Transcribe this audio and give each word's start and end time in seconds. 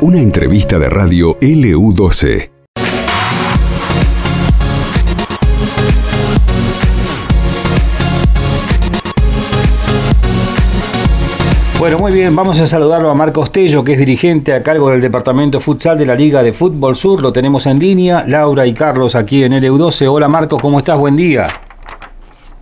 Una 0.00 0.20
entrevista 0.20 0.78
de 0.78 0.88
radio 0.88 1.38
LU12. 1.38 2.50
Bueno, 11.78 11.98
muy 11.98 12.12
bien, 12.12 12.36
vamos 12.36 12.60
a 12.60 12.66
saludarlo 12.68 13.10
a 13.10 13.14
Marcos 13.14 13.50
Tello, 13.50 13.82
que 13.82 13.94
es 13.94 13.98
dirigente 13.98 14.52
a 14.52 14.62
cargo 14.62 14.90
del 14.90 15.00
Departamento 15.00 15.58
Futsal 15.58 15.98
de 15.98 16.06
la 16.06 16.14
Liga 16.14 16.42
de 16.42 16.52
Fútbol 16.52 16.94
Sur. 16.94 17.22
Lo 17.22 17.32
tenemos 17.32 17.66
en 17.66 17.80
línea, 17.80 18.24
Laura 18.28 18.66
y 18.66 18.72
Carlos 18.72 19.16
aquí 19.16 19.42
en 19.42 19.52
LU12. 19.52 20.06
Hola 20.08 20.28
Marcos, 20.28 20.62
¿cómo 20.62 20.78
estás? 20.78 20.98
Buen 20.98 21.16
día. 21.16 21.48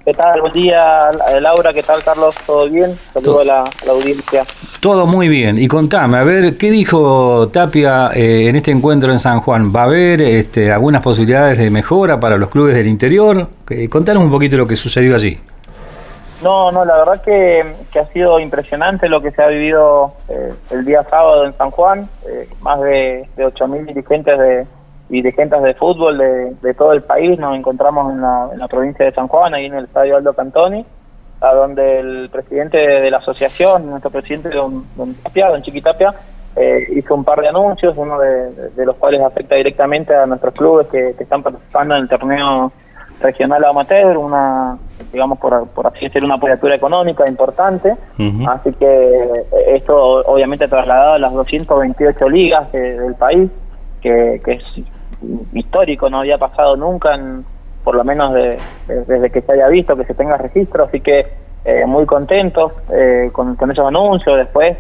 ¿Qué 0.05 0.15
tal? 0.15 0.41
Buen 0.41 0.53
día, 0.55 1.11
Laura. 1.41 1.75
¿Qué 1.75 1.83
tal, 1.83 2.03
Carlos? 2.03 2.35
¿Todo 2.47 2.69
bien? 2.71 2.97
Saludo 3.13 3.41
a 3.41 3.45
la, 3.45 3.65
audiencia. 3.89 4.45
Todo 4.81 5.07
muy 5.07 5.29
bien. 5.29 5.59
Y 5.59 5.69
contame, 5.69 6.17
a 6.17 6.25
ver, 6.25 6.57
¿qué 6.57 6.71
dijo 6.71 7.49
Tapia 7.49 8.11
eh, 8.15 8.49
en 8.49 8.57
este 8.57 8.71
encuentro 8.71 9.13
en 9.13 9.19
San 9.19 9.41
Juan? 9.41 9.71
¿Va 9.75 9.83
a 9.83 9.85
haber 9.85 10.23
este, 10.23 10.73
algunas 10.73 11.03
posibilidades 11.03 11.59
de 11.59 11.71
mejora 11.71 12.19
para 12.19 12.39
los 12.39 12.49
clubes 12.49 12.75
del 12.75 12.87
interior? 12.87 13.49
Eh, 13.69 13.91
contanos 13.91 14.23
un 14.23 14.31
poquito 14.31 14.57
lo 14.57 14.67
que 14.67 14.77
sucedió 14.77 15.15
allí. 15.15 15.39
No, 16.43 16.73
no, 16.73 16.87
la 16.87 16.97
verdad 16.97 17.23
que, 17.23 17.63
ha 17.99 18.05
sido 18.07 18.41
impresionante 18.41 19.09
lo 19.09 19.21
que 19.21 19.31
se 19.31 19.43
ha 19.43 19.49
vivido 19.49 20.15
eh, 20.29 20.55
el 20.71 20.87
día 20.87 21.05
sábado 21.11 21.45
en 21.45 21.55
San 21.59 21.71
Juan. 21.71 22.09
Eh, 22.27 22.49
más 22.61 22.81
de, 22.81 23.29
de 23.37 23.47
8.000 23.47 23.87
dirigentes 23.87 24.39
de 24.39 24.67
dirigentes 25.11 25.63
de 25.63 25.75
fútbol 25.75 26.19
de, 26.19 26.75
todo 26.75 26.93
el 26.93 27.03
país. 27.03 27.39
Nos 27.39 27.57
encontramos 27.57 28.13
en 28.13 28.21
la, 28.21 28.69
provincia 28.69 29.05
de 29.05 29.13
San 29.13 29.29
Juan, 29.29 29.55
ahí 29.55 29.67
en 29.67 29.75
el 29.75 29.85
estadio 29.85 30.17
Aldo 30.17 30.33
Cantoni, 30.33 30.85
a 31.41 31.55
donde 31.55 32.01
el 32.01 32.31
presidente 32.31 32.79
de 32.79 33.11
la 33.11 33.19
asociación, 33.19 33.91
nuestro 33.91 34.11
presidente 34.11 34.51
don, 34.51 34.85
don 34.97 35.15
Tapia, 35.15 35.49
don 35.49 35.63
Chiquitapia, 35.63 36.15
eh, 36.57 36.87
hizo 36.97 37.15
un 37.15 37.25
par 37.25 37.41
de 37.41 37.49
anuncios, 37.49 37.95
uno 37.97 38.19
de, 38.19 38.85
los 38.85 38.97
cuales 38.97 39.21
afecta 39.21 39.55
directamente 39.57 40.15
a 40.15 40.27
nuestros 40.27 40.55
clubes 40.55 40.87
que, 40.89 41.15
que 41.17 41.23
están 41.25 41.43
participando 41.43 41.97
en 41.97 42.03
el 42.03 42.09
torneo 42.09 42.73
regional 43.21 43.65
amateur, 43.65 44.17
una, 44.17 44.79
digamos, 45.13 45.39
por, 45.39 45.69
por 45.69 45.87
así 45.87 46.07
decirlo, 46.07 46.27
una 46.27 46.37
apoyatura 46.37 46.75
económica 46.75 47.29
importante. 47.29 47.95
Así 48.49 48.73
que 48.73 48.87
eh, 48.87 49.47
esto 49.75 50.23
obviamente 50.27 50.69
trasladado 50.69 51.15
a 51.15 51.19
las 51.19 51.33
228 51.33 52.29
ligas 52.29 52.73
del 52.73 53.15
país, 53.15 53.51
que, 54.01 54.41
es 54.47 54.63
histórico, 55.53 56.09
no 56.11 56.21
había 56.21 56.39
pasado 56.39 56.77
nunca, 56.77 57.15
en, 57.15 57.45
por 57.85 57.95
lo 57.95 58.05
menos 58.05 58.35
desde 58.87 59.31
que 59.31 59.41
se 59.41 59.53
haya 59.53 59.69
visto, 59.69 59.97
que 59.97 60.05
se 60.05 60.15
tenga 60.15 60.37
registro. 60.37 60.85
Así 60.85 61.01
que 61.01 61.27
eh, 61.65 61.85
muy 61.87 62.07
contentos 62.07 62.73
eh, 62.93 63.31
con, 63.33 63.57
con, 63.57 63.71
esos 63.71 63.87
anuncios. 63.87 64.37
Después 64.37 64.77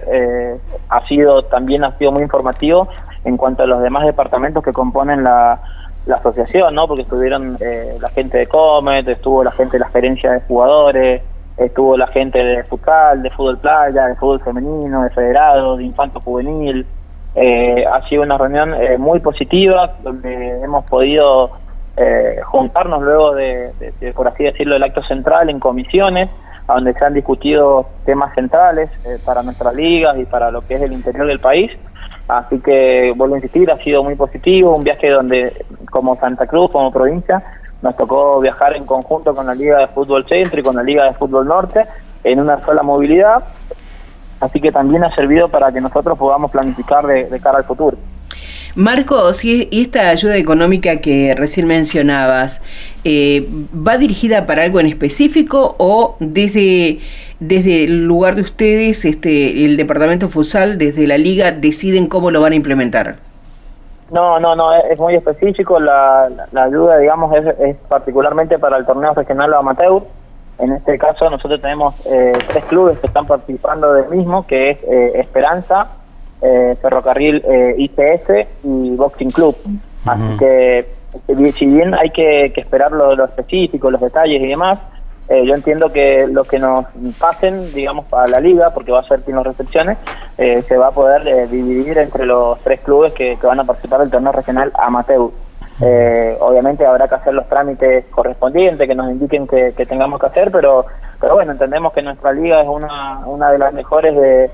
ha 0.89 1.07
sido 1.07 1.43
también 1.45 1.85
ha 1.85 1.97
sido 1.99 2.13
muy 2.13 2.23
informativo 2.23 2.89
en 3.25 3.37
cuanto 3.37 3.65
a 3.65 3.67
los 3.67 3.83
demás 3.83 4.07
departamentos 4.07 4.65
que 4.65 4.73
componen 4.73 5.23
la 5.23 5.61
la 6.07 6.17
asociación, 6.17 6.75
¿no? 6.75 6.87
Porque 6.87 7.03
estuvieron 7.03 7.57
eh, 7.61 7.97
la 8.01 8.09
gente 8.11 8.39
de 8.39 8.47
Comet, 8.47 9.07
estuvo 9.09 9.45
la 9.45 9.53
gente 9.53 9.73
de 9.73 9.81
la 9.81 9.91
gerencia 9.91 10.33
de 10.33 10.41
jugadores, 10.43 11.23
estuvo 11.57 11.97
la 11.97 12.07
gente 12.09 12.39
de 12.39 12.65
futsal, 12.65 13.23
de 13.23 13.31
fútbol 13.31 13.59
playa, 13.59 14.07
de 14.07 14.17
fútbol 14.17 14.41
femenino, 14.41 15.03
de 15.03 15.11
federado, 15.11 15.77
de 15.77 15.85
infanto 15.85 16.21
juvenil. 16.21 16.87
Eh, 17.35 17.85
ha 17.87 18.09
sido 18.09 18.23
una 18.23 18.37
reunión 18.37 18.75
eh, 18.75 18.99
muy 18.99 19.21
positiva 19.21 19.95
donde 20.03 20.63
hemos 20.63 20.85
podido 20.87 21.51
juntarnos 22.45 23.03
luego 23.03 23.35
de, 23.35 23.73
por 24.15 24.27
así 24.27 24.45
decirlo, 24.45 24.75
el 24.75 24.83
acto 24.83 25.03
central 25.03 25.51
en 25.51 25.61
comisiones, 25.61 26.31
donde 26.67 26.95
se 26.95 27.05
han 27.05 27.13
discutido 27.13 27.85
temas 28.07 28.35
centrales 28.35 28.89
para 29.23 29.43
nuestras 29.43 29.75
ligas 29.75 30.17
y 30.17 30.25
para 30.25 30.51
lo 30.51 30.63
que 30.63 30.77
es 30.77 30.83
el 30.83 30.95
interior 30.95 31.27
del 31.27 31.41
país. 31.41 31.71
Así 32.27 32.59
que, 32.61 33.13
vuelvo 33.17 33.35
a 33.35 33.39
insistir, 33.39 33.71
ha 33.71 33.77
sido 33.83 34.05
muy 34.05 34.15
positivo, 34.15 34.77
un 34.77 34.85
viaje 34.85 35.11
donde, 35.11 35.53
como 35.91 36.17
Santa 36.17 36.47
Cruz, 36.47 36.71
como 36.71 36.93
provincia, 36.93 37.43
nos 37.83 37.97
tocó 37.97 38.41
viajar 38.41 38.77
en 38.77 38.85
conjunto 38.85 39.35
con 39.35 39.47
la 39.47 39.55
Liga 39.55 39.79
de 39.79 39.89
Fútbol 39.89 40.27
Centro 40.29 40.61
y 40.61 40.63
con 40.63 40.77
la 40.77 40.83
Liga 40.83 41.05
de 41.05 41.15
Fútbol 41.15 41.49
Norte 41.49 41.87
en 42.23 42.41
una 42.41 42.65
sola 42.65 42.83
movilidad. 42.83 43.43
Así 44.41 44.61
que 44.61 44.73
también 44.73 45.05
ha 45.05 45.15
servido 45.15 45.49
para 45.49 45.71
que 45.71 45.81
nosotros 45.81 46.19
podamos 46.19 46.51
planificar 46.51 47.07
de 47.07 47.41
cara 47.41 47.59
al 47.59 47.65
futuro. 47.65 47.97
Marcos, 48.77 49.45
y 49.45 49.69
esta 49.73 50.11
ayuda 50.11 50.37
económica 50.37 51.01
que 51.01 51.35
recién 51.37 51.67
mencionabas, 51.67 52.63
eh, 53.03 53.49
¿va 53.75 53.99
dirigida 53.99 54.47
para 54.47 54.63
algo 54.63 54.79
en 54.79 54.87
específico 54.87 55.75
o 55.79 56.17
desde, 56.21 57.01
desde 57.41 57.85
el 57.85 58.05
lugar 58.05 58.37
de 58.37 58.43
ustedes, 58.43 59.05
este, 59.05 59.65
el 59.65 59.77
departamento 59.77 60.29
Fusal, 60.29 60.79
desde 60.79 61.09
la 61.09 61.19
liga, 61.19 61.51
deciden 61.51 62.07
cómo 62.07 62.31
lo 62.31 62.41
van 62.41 62.53
a 62.53 62.57
implementar? 62.57 63.17
No, 64.13 64.39
no, 64.39 64.55
no, 64.55 64.73
es 64.73 64.99
muy 65.01 65.17
específico. 65.17 65.81
La, 65.81 66.29
ayuda, 66.55 66.99
digamos, 66.99 67.35
es, 67.37 67.77
particularmente 67.89 68.59
para 68.59 68.77
el 68.77 68.87
torneo 68.87 69.15
regional 69.15 69.53
amateur. 69.55 70.03
En 70.61 70.73
este 70.73 70.99
caso, 70.99 71.29
nosotros 71.31 71.61
tenemos 71.61 71.95
eh, 72.07 72.33
tres 72.49 72.65
clubes 72.65 72.99
que 72.99 73.07
están 73.07 73.27
participando 73.27 73.93
del 73.95 74.11
mismo, 74.11 74.47
que 74.47 74.71
es 74.71 74.79
eh, 74.85 75.13
Esperanza, 75.15 75.89
eh, 76.43 76.77
Ferrocarril 76.81 77.43
eh, 77.47 77.75
ICS 77.79 78.49
y 78.65 78.97
Boxing 78.97 79.31
Club. 79.31 79.57
Así 80.07 80.37
que, 80.39 80.79
eh, 80.79 81.53
si 81.53 81.67
bien 81.67 81.95
hay 81.95 82.11
que, 82.11 82.53
esperar 82.57 82.93
lo, 82.93 83.15
lo, 83.15 83.25
específico, 83.25 83.91
los 83.91 84.01
detalles 84.01 84.43
y 84.43 84.47
demás, 84.47 84.79
eh, 85.29 85.45
yo 85.47 85.55
entiendo 85.55 85.93
que 85.93 86.27
lo 86.27 86.45
que 86.45 86.59
nos 86.59 86.87
pasen, 87.19 87.73
digamos, 87.73 88.13
a 88.13 88.27
la 88.27 88.41
liga, 88.41 88.71
porque 88.75 88.91
va 88.91 89.01
a 89.01 89.05
ser 89.05 89.21
quien 89.21 89.37
los 89.37 89.47
recepciones, 89.47 89.99
se 90.37 90.77
va 90.79 90.89
a 90.89 90.91
poder 90.91 91.49
dividir 91.51 91.99
entre 91.99 92.25
los 92.25 92.59
tres 92.61 92.81
clubes 92.81 93.13
que, 93.13 93.37
van 93.43 93.61
a 93.61 93.65
participar 93.65 94.01
del 94.01 94.11
torneo 94.11 94.33
regional 94.33 94.73
amateur. 94.75 95.31
Obviamente 96.41 96.85
habrá 96.85 97.09
que 97.09 97.15
hacer 97.15 97.35
los 97.35 97.49
trámites 97.49 98.05
correspondientes 98.11 98.87
que 98.87 98.95
nos 98.95 99.11
indiquen 99.11 99.47
que, 99.47 99.73
tengamos 99.89 100.21
que 100.21 100.27
hacer, 100.27 100.51
pero, 100.51 100.87
pero 101.21 101.35
bueno, 101.35 101.53
entendemos 101.53 101.93
que 101.93 102.03
nuestra 102.03 102.33
liga 102.33 102.63
es 102.63 102.69
una, 102.69 103.27
una 103.27 103.51
de 103.51 103.59
las 103.59 103.73
mejores 103.73 104.15
de, 104.15 104.51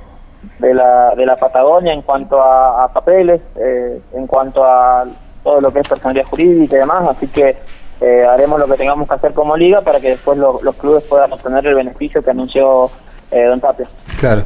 de 0.59 0.75
la, 0.75 1.15
de 1.15 1.27
la 1.27 1.37
Patagonia 1.37 1.93
en 1.93 2.03
cuanto 2.03 2.41
a, 2.41 2.89
papeles, 2.93 3.41
eh, 3.57 4.01
en 4.15 4.27
cuanto 4.27 4.65
a 4.65 5.05
todo 5.43 5.61
lo 5.61 5.73
que 5.73 5.81
es 5.81 5.89
personalidad 5.89 6.27
jurídica 6.27 6.77
y 6.77 6.81
demás, 6.81 7.09
así 7.09 7.29
que 7.29 7.57
eh, 8.01 8.25
haremos 8.25 8.59
lo 8.59 8.67
que 8.67 8.75
tengamos 8.75 9.09
que 9.09 9.15
hacer 9.15 9.33
como 9.33 9.57
liga 9.57 9.81
para 9.81 10.01
que 10.01 10.11
después 10.11 10.39
los 10.39 10.77
clubes 10.77 11.05
puedan 11.05 11.33
obtener 11.33 11.67
el 11.67 11.75
beneficio 11.75 12.23
que 12.23 12.31
anunció 12.31 12.91
eh, 13.31 13.45
Don 13.45 13.61
Tapia. 13.61 13.89
Claro. 14.19 14.45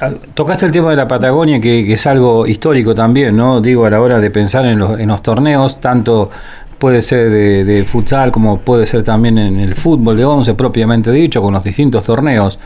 Ah, 0.00 0.10
tocaste 0.34 0.66
el 0.66 0.72
tema 0.72 0.90
de 0.90 0.96
la 0.96 1.08
Patagonia, 1.08 1.60
que, 1.60 1.92
es 1.92 2.06
algo 2.06 2.46
histórico 2.46 2.94
también, 2.94 3.36
¿no? 3.36 3.60
Digo, 3.60 3.84
a 3.86 3.90
la 3.90 4.00
hora 4.00 4.20
de 4.20 4.30
pensar 4.30 4.64
en 4.66 4.78
los, 4.78 5.00
en 5.00 5.08
los 5.08 5.22
torneos, 5.22 5.80
tanto 5.80 6.30
puede 6.78 7.02
ser 7.02 7.30
de, 7.30 7.84
futsal 7.84 8.30
como 8.30 8.58
puede 8.58 8.86
ser 8.86 9.02
también 9.02 9.38
en 9.38 9.60
el 9.60 9.74
fútbol 9.74 10.16
de 10.16 10.24
once 10.24 10.54
propiamente 10.54 11.10
dicho, 11.10 11.42
con 11.42 11.54
los 11.54 11.64
distintos 11.64 12.04
torneos. 12.04 12.58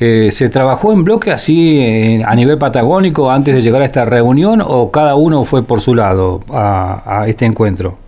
Eh, 0.00 0.28
¿Se 0.30 0.48
trabajó 0.48 0.92
en 0.92 1.02
bloque 1.02 1.32
así 1.32 1.80
eh, 1.80 2.22
a 2.24 2.34
nivel 2.36 2.56
patagónico 2.56 3.32
antes 3.32 3.52
de 3.54 3.60
llegar 3.60 3.82
a 3.82 3.84
esta 3.84 4.04
reunión 4.04 4.62
o 4.64 4.92
cada 4.92 5.16
uno 5.16 5.44
fue 5.44 5.64
por 5.64 5.80
su 5.80 5.94
lado 5.94 6.40
a, 6.50 7.24
este 7.26 7.46
encuentro? 7.46 7.98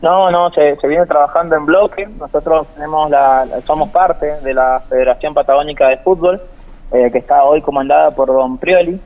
No, 0.00 0.30
no, 0.30 0.50
se, 0.50 0.76
viene 0.86 1.06
trabajando 1.06 1.56
en 1.56 1.66
bloque. 1.66 2.06
Nosotros 2.06 2.66
tenemos 2.74 3.10
la, 3.10 3.46
somos 3.66 3.90
parte 3.90 4.40
de 4.42 4.54
la 4.54 4.80
Federación 4.88 5.34
Patagónica 5.34 5.88
de 5.88 5.98
Fútbol, 5.98 6.40
eh, 6.92 7.10
que 7.10 7.18
está 7.18 7.44
hoy 7.44 7.60
comandada 7.62 8.12
por 8.12 8.28
Don 8.28 8.58
Prioli. 8.58 9.00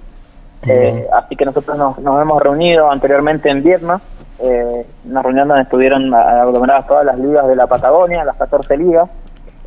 así 1.12 1.36
que 1.36 1.44
nosotros 1.44 1.76
nos, 1.76 1.98
hemos 1.98 2.42
reunido 2.42 2.90
anteriormente 2.90 3.48
en 3.48 3.62
Vierna, 3.62 4.00
una 5.04 5.22
reunión 5.22 5.48
donde 5.48 5.62
estuvieron 5.62 6.12
aglomeradas 6.12 6.86
todas 6.86 7.06
las 7.06 7.18
ligas 7.18 7.46
de 7.46 7.56
la 7.56 7.66
Patagonia, 7.66 8.24
las 8.24 8.36
14 8.36 8.76
ligas, 8.76 9.08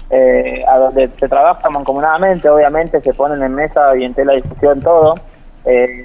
eh, 0.09 0.59
a 0.67 0.77
donde 0.77 1.09
se 1.19 1.27
trabaja 1.27 1.67
mancomunadamente, 1.69 2.47
obviamente 2.47 3.01
se 3.01 3.13
ponen 3.13 3.41
en 3.41 3.55
mesa 3.55 3.95
y 3.97 4.03
en 4.03 4.13
tela 4.13 4.33
de 4.33 4.41
discusión 4.41 4.79
todo. 4.79 5.15
Eh, 5.65 6.03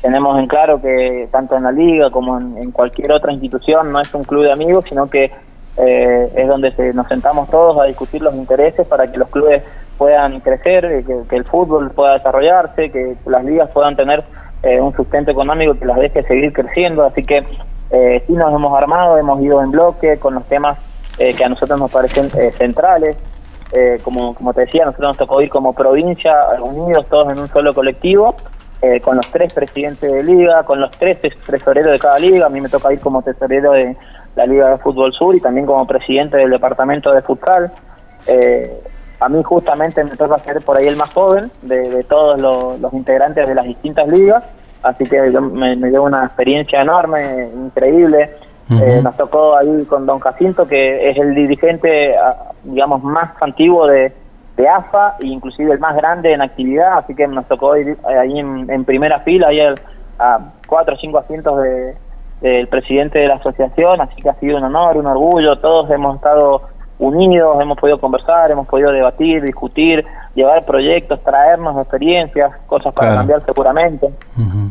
tenemos 0.00 0.38
en 0.38 0.46
claro 0.46 0.80
que 0.80 1.28
tanto 1.30 1.56
en 1.56 1.64
la 1.64 1.72
liga 1.72 2.10
como 2.10 2.38
en, 2.38 2.70
cualquier 2.72 3.12
otra 3.12 3.32
institución 3.32 3.92
no 3.92 4.00
es 4.00 4.12
un 4.14 4.24
club 4.24 4.44
de 4.44 4.52
amigos, 4.52 4.84
sino 4.88 5.08
que 5.08 5.30
eh, 5.76 6.32
es 6.34 6.48
donde 6.48 6.72
se, 6.72 6.92
nos 6.92 7.08
sentamos 7.08 7.50
todos 7.50 7.80
a 7.80 7.84
discutir 7.84 8.22
los 8.22 8.34
intereses 8.34 8.86
para 8.86 9.06
que 9.06 9.18
los 9.18 9.28
clubes 9.28 9.62
puedan 9.98 10.40
crecer, 10.40 11.04
que, 11.04 11.36
el 11.36 11.44
fútbol 11.44 11.90
pueda 11.90 12.14
desarrollarse, 12.14 12.90
que 12.90 13.16
las 13.26 13.44
ligas 13.44 13.70
puedan 13.70 13.96
tener 13.96 14.24
un 14.80 14.94
sustento 14.94 15.32
económico 15.32 15.76
que 15.76 15.84
las 15.84 15.98
deje 15.98 16.22
seguir 16.22 16.52
creciendo. 16.52 17.04
Así 17.04 17.22
que 17.24 17.42
sí 18.26 18.32
nos 18.32 18.54
hemos 18.54 18.72
armado, 18.72 19.18
hemos 19.18 19.40
ido 19.42 19.60
en 19.60 19.72
bloque 19.72 20.18
con 20.18 20.34
los 20.34 20.44
temas 20.44 20.78
eh, 21.18 21.34
que 21.34 21.44
a 21.44 21.48
nosotros 21.48 21.78
nos 21.78 21.90
parecen 21.90 22.30
eh, 22.38 22.50
centrales. 22.52 23.16
Eh, 23.72 23.98
como, 24.02 24.34
como 24.34 24.52
te 24.52 24.62
decía, 24.62 24.84
nosotros 24.84 25.10
nos 25.10 25.16
tocó 25.16 25.40
ir 25.40 25.48
como 25.48 25.72
provincia 25.72 26.32
unidos 26.60 27.06
todos 27.08 27.32
en 27.32 27.38
un 27.38 27.48
solo 27.48 27.72
colectivo, 27.72 28.34
con 29.02 29.16
los 29.16 29.30
tres 29.30 29.52
presidentes 29.52 30.10
de 30.12 30.24
liga, 30.24 30.64
con 30.64 30.80
los 30.80 30.90
tres 30.92 31.20
tesoreros 31.20 31.92
de 31.92 31.98
cada 31.98 32.18
liga. 32.18 32.46
A 32.46 32.48
mí 32.48 32.60
me 32.60 32.68
toca 32.68 32.92
ir 32.92 33.00
como 33.00 33.22
tesorero 33.22 33.72
de 33.72 33.96
la 34.34 34.46
Liga 34.46 34.70
de 34.70 34.78
Fútbol 34.78 35.12
Sur 35.12 35.36
y 35.36 35.40
también 35.40 35.66
como 35.66 35.86
presidente 35.86 36.36
del 36.36 36.50
departamento 36.50 37.12
de 37.12 37.22
futsal. 37.22 37.70
a 39.20 39.28
mí 39.28 39.42
justamente 39.44 40.02
me 40.02 40.16
toca 40.16 40.38
ser 40.38 40.62
por 40.62 40.76
ahí 40.76 40.86
el 40.86 40.96
más 40.96 41.12
joven 41.14 41.50
de, 41.62 42.04
todos 42.04 42.40
los, 42.40 42.92
integrantes 42.92 43.46
de 43.46 43.54
las 43.54 43.66
distintas 43.66 44.08
ligas, 44.08 44.42
así 44.82 45.04
que 45.04 45.20
me, 45.40 45.76
dio 45.76 46.02
una 46.02 46.24
experiencia 46.24 46.82
enorme, 46.82 47.50
increíble. 47.54 48.30
Eh, 48.70 49.00
nos 49.02 49.16
tocó 49.16 49.56
ahí 49.56 49.84
con 49.84 50.06
don 50.06 50.18
Jacinto, 50.18 50.66
que 50.66 51.10
es 51.10 51.18
el 51.18 51.34
dirigente, 51.34 52.16
ah, 52.16 52.52
digamos, 52.64 53.02
más 53.02 53.30
antiguo 53.42 53.86
de, 53.86 54.12
de 54.56 54.68
AFA 54.68 55.16
inclusive 55.20 55.72
el 55.72 55.78
más 55.78 55.96
grande 55.96 56.32
en 56.32 56.42
actividad, 56.42 56.98
así 56.98 57.14
que 57.14 57.26
nos 57.26 57.46
tocó 57.46 57.76
ir 57.76 57.96
ahí 58.04 58.38
en, 58.38 58.84
primera 58.84 59.20
fila, 59.20 59.48
ahí 59.48 59.60
a 60.18 60.38
cuatro 60.66 60.94
o 60.94 60.98
cinco 60.98 61.18
asientos 61.18 61.62
de, 61.62 61.94
del 62.42 62.68
presidente 62.68 63.20
de 63.20 63.28
la 63.28 63.36
asociación, 63.36 64.00
así 64.00 64.20
que 64.20 64.28
ha 64.28 64.34
sido 64.34 64.58
un 64.58 64.64
honor, 64.64 64.96
un 64.96 65.06
orgullo, 65.06 65.56
todos 65.58 65.88
hemos 65.90 66.16
estado 66.16 66.62
unidos, 66.98 67.56
hemos 67.60 67.78
podido 67.78 67.98
conversar, 67.98 68.50
hemos 68.50 68.66
podido 68.66 68.90
debatir, 68.90 69.42
discutir, 69.42 70.04
llevar 70.34 70.64
proyectos, 70.64 71.22
traernos 71.22 71.76
experiencias, 71.80 72.52
cosas 72.66 72.92
para 72.94 73.14
cambiar 73.16 73.42
seguramente. 73.42 74.08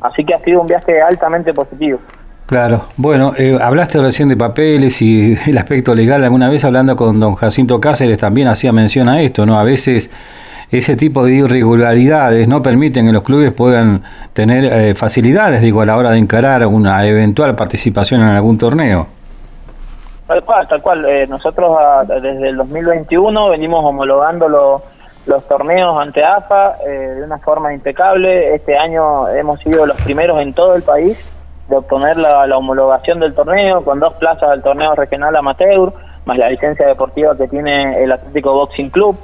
Así 0.02 0.24
que 0.24 0.34
ha 0.34 0.40
sido 0.40 0.62
un 0.62 0.68
viaje 0.68 1.02
altamente 1.02 1.54
positivo. 1.54 2.00
Claro, 2.46 2.86
bueno, 2.98 3.34
eh, 3.38 3.58
hablaste 3.62 4.02
recién 4.02 4.28
de 4.28 4.36
papeles 4.36 5.02
y 5.02 5.38
el 5.48 5.58
aspecto 5.58 5.96
legal, 5.96 6.24
alguna 6.24 6.50
vez 6.50 6.66
hablando 6.66 6.96
con 6.96 7.20
don 7.20 7.34
Jacinto 7.34 7.80
Cáceres 7.80 8.18
también 8.18 8.48
hacía 8.48 8.72
mención 8.74 9.08
a 9.08 9.22
esto, 9.22 9.46
¿no? 9.46 9.60
A 9.60 9.64
veces 9.64 10.10
ese 10.72 10.96
tipo 10.96 11.26
de 11.26 11.34
irregularidades 11.34 12.48
no 12.48 12.62
permiten 12.62 13.06
que 13.06 13.12
los 13.12 13.24
clubes 13.24 13.54
puedan 13.54 14.04
tener 14.34 14.64
eh, 14.66 14.96
facilidades, 14.96 15.62
digo, 15.62 15.82
a 15.82 15.86
la 15.86 15.98
hora 15.98 16.12
de 16.12 16.18
encarar 16.18 16.66
una 16.66 17.06
eventual 17.06 17.56
participación 17.56 18.22
en 18.22 18.28
algún 18.28 18.58
torneo. 18.58 19.08
Tal 20.28 20.46
cual, 20.46 20.68
tal 20.70 20.82
cual. 20.82 21.06
Eh, 21.06 21.28
nosotros 21.28 21.76
ah, 21.78 22.06
desde 22.08 22.50
el 22.50 22.56
2021 22.56 23.50
venimos 23.50 23.84
homologando 23.84 24.48
los 25.26 25.48
torneos 25.50 26.00
ante 26.00 26.24
AFA 26.24 26.78
eh, 26.88 27.16
de 27.18 27.24
una 27.24 27.38
forma 27.40 27.74
impecable. 27.74 28.56
Este 28.56 28.78
año 28.78 29.28
hemos 29.28 29.60
sido 29.60 29.86
los 29.86 30.02
primeros 30.02 30.42
en 30.42 30.54
todo 30.54 30.76
el 30.76 30.84
país 30.84 31.18
de 31.72 31.78
obtener 31.78 32.18
la, 32.18 32.58
homologación 32.58 33.22
del 33.22 33.34
torneo 33.34 33.82
con 33.84 34.00
dos 34.00 34.14
plazas 34.16 34.50
del 34.50 34.62
torneo 34.62 34.94
regional 34.94 35.34
amateur, 35.38 35.94
más 36.26 36.38
la 36.38 36.50
licencia 36.50 36.86
deportiva 36.86 37.36
que 37.38 37.48
tiene 37.48 38.04
el 38.04 38.12
Atlético 38.12 38.54
Boxing 38.54 38.90
Club. 38.90 39.18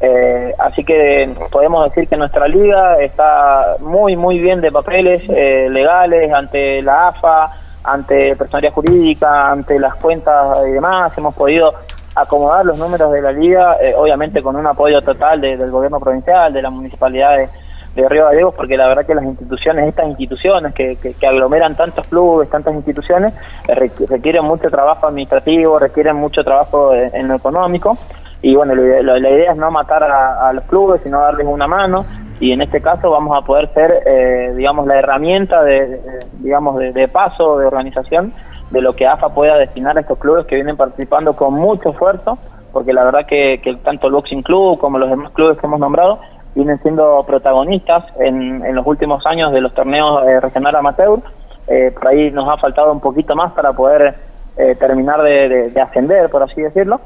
Eh, 0.00 0.54
así 0.58 0.84
que 0.84 1.34
podemos 1.50 1.90
decir 1.90 2.08
que 2.08 2.16
nuestra 2.16 2.46
liga 2.46 3.02
está 3.02 3.76
muy, 3.80 4.16
muy 4.16 4.38
bien 4.38 4.60
de 4.60 4.70
papeles 4.70 5.22
eh, 5.28 5.68
legales 5.68 6.32
ante 6.32 6.80
la 6.80 7.08
AFA, 7.08 7.50
ante 7.82 8.36
personalidad 8.36 8.72
jurídica, 8.72 9.50
ante 9.50 9.78
las 9.80 9.96
cuentas 9.96 10.58
y 10.68 10.70
demás. 10.70 11.12
Hemos 11.18 11.34
podido 11.34 11.74
acomodar 12.14 12.64
los 12.64 12.78
números 12.78 13.10
de 13.12 13.20
la 13.20 13.32
liga, 13.32 13.78
eh, 13.82 13.94
obviamente 13.96 14.42
con 14.42 14.54
un 14.54 14.66
apoyo 14.66 15.02
total 15.02 15.40
del 15.40 15.70
gobierno 15.72 15.98
provincial, 15.98 16.52
de 16.52 16.62
la 16.62 16.70
municipalidad 16.70 17.36
de, 17.36 17.48
Río 17.96 18.24
Gallegos, 18.24 18.54
porque 18.54 18.76
la 18.76 18.88
verdad 18.88 19.04
que 19.04 19.14
las 19.14 19.24
instituciones, 19.24 19.88
estas 19.88 20.06
instituciones 20.08 20.72
que, 20.74 20.96
que, 20.96 21.26
aglomeran 21.26 21.76
tantos 21.76 22.06
clubes, 22.06 22.48
tantas 22.48 22.74
instituciones, 22.74 23.32
requieren 23.66 24.44
mucho 24.44 24.70
trabajo 24.70 25.08
administrativo, 25.08 25.78
requieren 25.78 26.16
mucho 26.16 26.42
trabajo 26.44 26.94
en 26.94 27.28
lo 27.28 27.34
económico 27.34 27.98
y 28.42 28.54
bueno, 28.54 28.74
la, 28.74 29.18
idea 29.18 29.52
es 29.52 29.56
no 29.58 29.70
matar 29.70 30.02
a, 30.02 30.52
los 30.52 30.64
clubes, 30.64 31.02
sino 31.02 31.20
darles 31.20 31.46
una 31.46 31.66
mano 31.66 32.06
y 32.38 32.52
en 32.52 32.62
este 32.62 32.80
caso 32.80 33.10
vamos 33.10 33.36
a 33.36 33.44
poder 33.44 33.68
ser, 33.74 34.02
eh, 34.06 34.54
digamos, 34.56 34.86
la 34.86 34.98
herramienta 34.98 35.62
de, 35.62 36.00
digamos, 36.38 36.78
de, 36.78 37.08
paso, 37.08 37.58
de 37.58 37.66
organización 37.66 38.32
de 38.70 38.80
lo 38.80 38.94
que 38.94 39.06
AFA 39.06 39.34
pueda 39.34 39.58
destinar 39.58 39.98
a 39.98 40.00
estos 40.00 40.18
clubes 40.18 40.46
que 40.46 40.54
vienen 40.54 40.76
participando 40.76 41.34
con 41.34 41.52
mucho 41.52 41.90
esfuerzo, 41.90 42.38
porque 42.72 42.94
la 42.94 43.04
verdad 43.04 43.26
que, 43.26 43.60
tanto 43.84 44.06
el 44.06 44.14
Boxing 44.14 44.42
Club 44.42 44.78
como 44.78 44.98
los 44.98 45.10
demás 45.10 45.32
clubes 45.32 45.58
que 45.58 45.66
hemos 45.66 45.80
nombrado 45.80 46.20
vienen 46.54 46.80
siendo 46.82 47.24
protagonistas 47.26 48.04
en, 48.18 48.64
en 48.64 48.74
los 48.74 48.86
últimos 48.86 49.24
años 49.26 49.52
de 49.52 49.60
los 49.60 49.74
torneos 49.74 50.26
eh, 50.26 50.40
regional 50.40 50.76
amateur. 50.76 51.20
Eh, 51.68 51.92
por 51.92 52.08
ahí 52.08 52.30
nos 52.30 52.48
ha 52.48 52.56
faltado 52.56 52.92
un 52.92 53.00
poquito 53.00 53.36
más 53.36 53.52
para 53.52 53.72
poder 53.72 54.14
eh, 54.56 54.74
terminar 54.74 55.22
de, 55.22 55.72
ascender, 55.80 56.28
por 56.28 56.42
así 56.42 56.60
decirlo, 56.60 57.00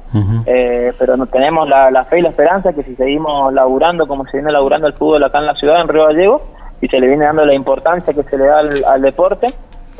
eh, 0.46 0.92
pero 0.98 1.16
no, 1.16 1.26
tenemos 1.26 1.68
la, 1.68 2.04
fe 2.06 2.18
y 2.18 2.22
la 2.22 2.30
esperanza 2.30 2.72
que 2.72 2.82
si 2.82 2.96
seguimos 2.96 3.52
laburando 3.52 4.08
como 4.08 4.24
se 4.24 4.38
viene 4.38 4.50
laburando 4.50 4.88
el 4.88 4.94
fútbol 4.94 5.22
acá 5.22 5.38
en 5.38 5.46
la 5.46 5.54
ciudad, 5.54 5.80
en 5.80 5.86
Río 5.86 6.06
Gallego, 6.06 6.42
y 6.80 6.88
se 6.88 6.98
le 6.98 7.06
viene 7.06 7.26
dando 7.26 7.44
la 7.44 7.54
importancia 7.54 8.12
que 8.12 8.24
se 8.24 8.38
le 8.38 8.46
da 8.46 8.58
al, 8.58 9.02
deporte, 9.02 9.46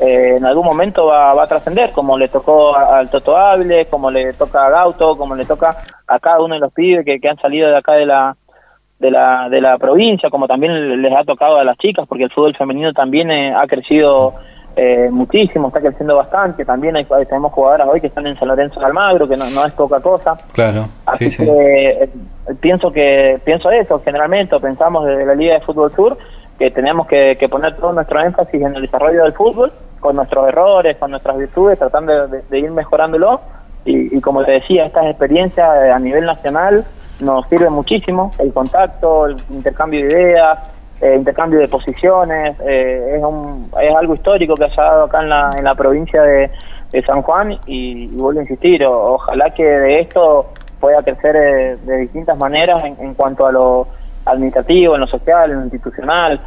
eh, 0.01 0.35
en 0.35 0.45
algún 0.45 0.65
momento 0.65 1.05
va, 1.05 1.41
a 1.41 1.47
trascender, 1.47 1.91
como 1.91 2.17
le 2.17 2.27
tocó 2.27 2.75
al 2.75 3.09
Toto 3.09 3.37
Ávila, 3.37 3.85
como 3.85 4.11
le 4.11 4.33
toca 4.33 4.65
a 4.65 4.69
Gauto, 4.69 5.15
como 5.15 5.33
le 5.35 5.45
toca 5.45 5.77
a 6.07 6.19
cada 6.19 6.41
uno 6.41 6.55
de 6.55 6.59
los 6.59 6.73
pibes 6.73 7.05
que, 7.05 7.21
que 7.21 7.29
han 7.29 7.37
salido 7.37 7.69
de 7.69 7.77
acá 7.77 7.93
de 7.93 8.05
la, 8.05 8.35
de 8.99 9.11
la, 9.11 9.49
de 9.49 9.61
la 9.61 9.77
provincia, 9.77 10.29
como 10.29 10.47
también 10.47 11.01
les 11.01 11.13
ha 11.13 11.23
tocado 11.23 11.57
a 11.57 11.63
las 11.63 11.77
chicas, 11.77 12.07
porque 12.07 12.23
el 12.25 12.31
fútbol 12.31 12.55
femenino 12.55 12.93
también 12.93 13.29
ha 13.31 13.65
crecido 13.67 14.33
eh, 14.77 15.09
muchísimo, 15.09 15.67
está 15.67 15.79
creciendo 15.79 16.17
bastante. 16.17 16.65
También 16.65 16.97
hay, 16.97 17.05
tenemos 17.27 17.53
jugadoras 17.53 17.87
hoy 17.87 18.01
que 18.01 18.07
están 18.07 18.27
en 18.27 18.37
San 18.37 18.49
Lorenzo 18.49 18.79
de 18.79 18.85
Almagro, 18.85 19.27
que 19.27 19.37
no, 19.37 19.45
es 19.45 19.73
poca 19.73 20.01
cosa. 20.01 20.35
Claro. 20.51 20.85
Así 21.05 21.29
que 21.35 21.89
eh, 21.89 22.09
pienso 22.59 22.91
que 22.91 23.39
pienso 23.45 23.71
eso, 23.71 24.01
generalmente 24.03 24.59
pensamos 24.59 25.05
desde 25.05 25.25
la 25.25 25.35
Liga 25.35 25.55
de 25.55 25.61
Fútbol 25.61 25.93
Sur 25.93 26.17
que 26.59 26.71
tenemos 26.71 27.07
que, 27.07 27.37
poner 27.49 27.75
todo 27.75 27.91
nuestro 27.91 28.21
énfasis 28.21 28.61
en 28.61 28.75
el 28.75 28.83
desarrollo 28.83 29.23
del 29.23 29.33
fútbol, 29.33 29.73
con 29.99 30.15
nuestros 30.15 30.47
errores, 30.47 30.95
con 30.97 31.11
nuestras 31.11 31.37
virtudes, 31.37 31.77
tratando 31.77 32.27
de, 32.27 32.59
ir 32.59 32.71
mejorándolo. 32.71 33.41
Y, 33.83 34.17
y, 34.17 34.21
como 34.21 34.43
te 34.43 34.53
decía, 34.53 34.85
estas 34.85 35.05
experiencias 35.05 35.67
a 35.67 35.99
nivel 35.99 36.25
nacional 36.25 36.85
nos 37.19 37.47
sirven 37.47 37.73
muchísimo, 37.73 38.31
el 38.39 38.53
contacto, 38.53 39.27
el 39.27 39.37
intercambio 39.49 40.05
de 40.05 40.11
ideas, 40.11 40.59
eh, 41.01 41.13
intercambio 41.17 41.59
de 41.59 41.67
posiciones, 41.67 42.55
eh, 42.65 43.15
es, 43.17 43.23
un, 43.23 43.69
es 43.81 43.95
algo 43.95 44.15
histórico 44.15 44.55
que 44.55 44.63
ha 44.63 44.81
dado 44.81 45.03
acá 45.03 45.21
en 45.21 45.29
la, 45.29 45.51
en 45.57 45.63
la 45.65 45.75
provincia 45.75 46.21
de, 46.21 46.49
San 47.05 47.23
Juan 47.23 47.59
y, 47.65 48.07
vuelvo 48.07 48.39
a 48.39 48.43
insistir, 48.43 48.85
ojalá 48.85 49.49
que 49.49 49.65
de 49.65 49.99
esto 49.99 50.45
pueda 50.79 51.03
crecer 51.03 51.35
eh, 51.35 51.77
de 51.83 51.97
distintas 51.97 52.37
maneras 52.37 52.81
en, 52.85 53.13
cuanto 53.15 53.45
a 53.45 53.51
lo 53.51 53.87
administrativo, 54.23 54.95
en 54.95 55.01
lo 55.01 55.07
social, 55.07 55.51
en 55.51 55.57
lo 55.57 55.63
institucional, 55.63 56.39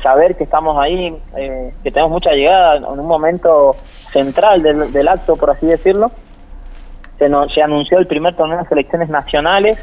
saber 0.00 0.36
que 0.36 0.44
estamos 0.44 0.78
ahí, 0.78 1.12
que 1.34 1.90
tenemos 1.90 2.12
mucha 2.12 2.30
llegada 2.30 2.76
en 2.76 2.84
un 2.84 3.06
momento 3.08 3.74
central 4.12 4.62
del, 4.62 4.92
del 4.92 5.08
acto, 5.08 5.34
por 5.34 5.50
así 5.50 5.66
decirlo. 5.66 6.12
Se, 7.18 7.28
se 7.52 7.62
anunció 7.62 7.98
el 7.98 8.06
primer 8.06 8.36
torneo 8.36 8.58
de 8.58 8.68
selecciones 8.68 9.08
nacionales 9.08 9.78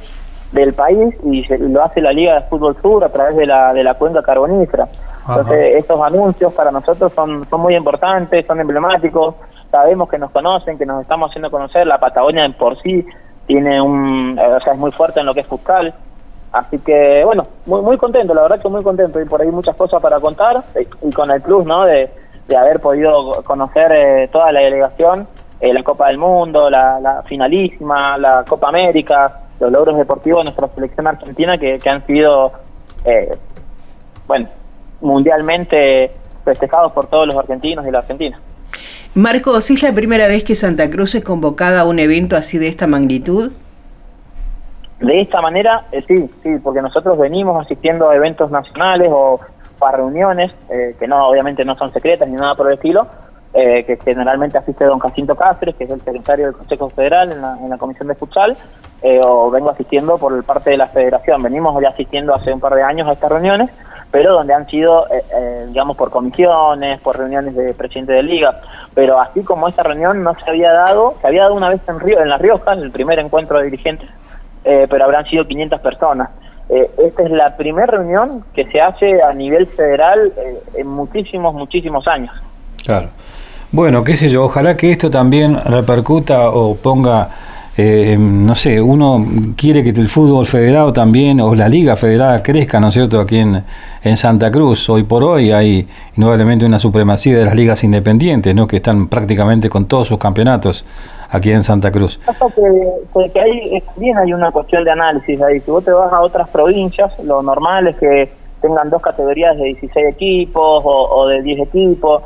del 0.54 0.74
país 0.74 1.16
y, 1.24 1.44
lo 1.58 1.84
hace 1.84 2.00
la 2.00 2.14
Liga 2.14 2.36
de 2.36 2.42
Fútbol 2.48 2.76
Sur 2.82 3.04
a 3.04 3.10
través 3.10 3.36
de 3.36 3.46
la, 3.46 3.74
de 3.74 3.84
la 3.84 3.96
cuenca 3.96 4.22
carbonífera. 4.22 4.88
Entonces, 5.28 5.78
estos 5.78 6.00
anuncios 6.02 6.54
para 6.54 6.72
nosotros 6.72 7.12
son, 7.14 7.48
son 7.50 7.62
muy 7.62 7.76
importantes, 7.76 8.46
son 8.46 8.60
emblemáticos, 8.60 9.36
sabemos 9.72 10.10
que 10.10 10.18
nos 10.18 10.32
conocen, 10.32 10.78
que 10.78 10.86
nos 10.86 11.02
estamos 11.02 11.30
haciendo 11.30 11.50
conocer, 11.50 11.88
la 11.88 11.98
Patagonia 11.98 12.46
en 12.46 12.54
por 12.54 12.80
sí 12.82 13.06
tiene 13.48 13.82
un, 13.82 14.38
o 14.38 14.60
sea, 14.60 14.74
es 14.74 14.80
muy 14.80 14.92
fuerte 14.92 15.20
en 15.20 15.26
lo 15.26 15.34
que 15.34 15.42
es 15.42 15.48
fiscal, 15.48 15.94
así 16.52 16.78
que 16.80 17.24
bueno, 17.26 17.44
muy 17.66 17.82
muy 17.82 17.98
contento, 17.98 18.34
la 18.34 18.44
verdad 18.44 18.62
que 18.62 18.70
muy 18.70 18.84
contento. 18.84 19.20
Y 19.20 19.26
por 19.26 19.42
ahí 19.42 19.50
muchas 19.50 19.76
cosas 19.76 20.02
para 20.02 20.20
contar 20.20 20.64
y 21.02 21.12
con 21.12 21.32
el 21.32 21.42
plus, 21.42 21.66
¿no? 21.66 21.86
De, 21.86 22.10
de 22.48 22.58
haber 22.58 22.80
podido 22.80 23.42
conocer 23.44 23.92
eh, 23.92 24.30
toda 24.32 24.52
la 24.52 24.60
delegación, 24.60 25.28
eh, 25.60 25.74
la 25.74 25.84
Copa 25.84 26.08
del 26.08 26.18
Mundo, 26.18 26.70
la, 26.70 27.00
la 27.00 27.24
finalísima, 27.24 28.18
la 28.18 28.44
Copa 28.48 28.68
América, 28.70 29.43
los 29.60 29.72
logros 29.72 29.98
deportivos 29.98 30.40
de 30.40 30.44
nuestra 30.46 30.68
selección 30.70 31.08
argentina 31.08 31.58
que, 31.58 31.80
han 31.90 32.06
sido, 32.06 32.52
eh, 33.06 33.32
bueno, 34.28 34.48
mundialmente 35.02 36.12
festejados 36.44 36.92
por 36.92 37.08
todos 37.08 37.28
los 37.28 37.38
argentinos 37.38 37.86
y 37.88 37.92
la 37.92 38.00
Argentina. 38.00 38.40
Marcos, 39.16 39.70
¿es 39.70 39.84
la 39.84 39.94
primera 39.94 40.28
vez 40.28 40.44
que 40.44 40.56
Santa 40.56 40.90
Cruz 40.90 41.16
es 41.16 41.24
convocada 41.24 41.82
a 41.82 41.86
un 41.86 42.00
evento 42.00 42.36
así 42.36 42.58
de 42.58 42.68
esta 42.68 42.88
magnitud? 42.88 43.52
De 45.00 45.22
esta 45.22 45.42
manera, 45.42 45.86
eh, 45.92 46.04
sí, 46.08 46.30
sí, 46.42 46.50
porque 46.64 46.82
nosotros 46.82 47.18
venimos 47.18 47.64
asistiendo 47.64 48.10
a 48.10 48.16
eventos 48.16 48.50
nacionales 48.50 49.10
o 49.12 49.40
a 49.82 49.92
reuniones, 49.92 50.56
eh, 50.70 50.96
que 50.98 51.08
no 51.08 51.28
obviamente 51.28 51.66
no 51.66 51.76
son 51.76 51.92
secretas 51.92 52.28
ni 52.28 52.36
nada 52.36 52.56
por 52.56 52.68
el 52.68 52.76
estilo, 52.76 53.08
eh, 53.56 53.84
que 53.86 53.98
generalmente 53.98 54.58
asiste 54.58 54.84
don 54.84 54.98
Jacinto 54.98 55.36
Cáceres, 55.36 55.76
que 55.76 55.84
es 55.84 55.90
el 55.92 56.02
secretario 56.02 56.48
del 56.48 56.56
Consejo 56.56 56.90
Federal 56.90 57.32
en 57.32 57.70
la, 57.70 57.78
Comisión 57.78 58.08
de 58.08 58.16
Futsal, 58.16 58.58
eh, 59.04 59.22
o 59.24 59.52
vengo 59.52 59.70
asistiendo 59.70 60.18
por 60.18 60.44
parte 60.44 60.72
de 60.72 60.78
la 60.78 60.88
Federación. 60.88 61.44
Venimos 61.44 61.80
ya 61.80 61.90
asistiendo 61.90 62.34
hace 62.34 62.52
un 62.52 62.60
par 62.60 62.74
de 62.74 62.82
años 62.82 63.08
a 63.08 63.14
estas 63.14 63.32
reuniones, 63.32 63.70
pero 64.10 64.34
donde 64.34 64.56
han 64.56 64.66
sido, 64.66 65.06
eh, 65.12 65.66
digamos, 65.68 65.96
por 65.96 66.10
comisiones, 66.10 67.00
por 67.02 67.16
reuniones 67.16 67.56
de 67.56 67.76
presidente 67.76 68.14
de 68.14 68.24
liga. 68.24 68.60
Pero 68.96 69.22
así 69.22 69.44
como 69.44 69.68
esta 69.68 69.84
reunión 69.84 70.24
no 70.24 70.34
se 70.34 70.50
había 70.50 70.72
dado, 70.72 71.14
se 71.22 71.28
había 71.28 71.44
dado 71.44 71.54
una 71.54 71.70
vez 71.70 71.82
en, 71.88 72.00
Río, 72.00 72.22
en 72.22 72.30
La 72.30 72.40
Rioja, 72.40 72.74
en 72.74 72.80
el 72.80 72.90
primer 72.90 73.20
encuentro 73.20 73.60
de 73.60 73.66
dirigentes, 73.66 74.10
pero 74.64 75.06
habrán 75.06 75.26
sido 75.26 75.46
500 75.46 75.80
personas. 75.80 76.32
esta 76.70 77.22
es 77.22 77.30
la 77.30 77.56
primera 77.56 77.86
reunión 77.86 78.44
que 78.56 78.66
se 78.66 78.82
hace 78.82 79.22
a 79.22 79.32
nivel 79.32 79.68
federal 79.68 80.34
en 80.74 80.88
muchísimos, 80.88 81.54
muchísimos 81.54 82.08
años. 82.08 82.34
Claro. 82.84 83.10
Bueno, 83.74 84.04
qué 84.04 84.16
sé 84.16 84.30
yo, 84.30 84.46
ojalá 84.46 84.78
que 84.78 84.92
esto 84.92 85.10
también 85.10 85.60
repercuta 85.66 86.50
o 86.52 86.76
ponga 86.76 87.28
eh, 87.76 88.16
no 88.20 88.54
sé, 88.54 88.80
uno 88.80 89.26
quiere 89.58 89.84
que 89.84 89.90
el 89.90 90.08
fútbol 90.08 90.46
federado 90.46 90.94
también, 90.94 91.42
o 91.42 91.56
la 91.56 91.68
liga 91.68 91.96
federada 91.96 92.44
crezca, 92.44 92.80
¿no 92.80 92.90
es 92.90 92.94
cierto?, 92.94 93.20
aquí 93.20 93.40
en, 93.40 93.64
en 94.04 94.16
Santa 94.16 94.52
Cruz. 94.52 94.88
Hoy 94.92 95.04
por 95.04 95.24
hoy 95.24 95.52
hay 95.52 95.88
indudablemente 96.16 96.68
una 96.68 96.78
supremacía 96.78 97.40
de 97.40 97.46
las 97.46 97.56
ligas 97.56 97.84
independientes, 97.84 98.54
¿no?, 98.54 98.68
que 98.68 98.76
están 98.76 99.08
prácticamente 99.08 99.70
con 99.70 99.86
todos 99.86 100.08
sus 100.08 100.20
campeonatos 100.20 100.86
aquí 101.32 101.52
en 101.52 101.64
Santa 101.64 101.92
Cruz. 101.92 102.20
Que, 103.34 103.40
hay, 103.40 103.82
también 103.82 104.20
hay 104.20 104.34
una 104.34 104.52
cuestión 104.52 104.84
de 104.84 104.92
análisis 104.92 105.42
ahí. 105.42 105.60
Si 105.62 105.72
vos 105.72 105.84
te 105.84 105.92
vas 105.92 106.14
a 106.14 106.22
otras 106.22 106.48
provincias, 106.50 107.12
lo 107.24 107.42
normal 107.42 107.88
es 107.88 107.96
que 107.96 108.30
tengan 108.62 108.92
dos 108.92 109.02
categorías 109.02 109.58
de 109.58 109.64
16 109.64 110.14
equipos 110.14 110.84
o, 110.86 111.28
de 111.28 111.42
10 111.42 111.62
equipos. 111.62 112.22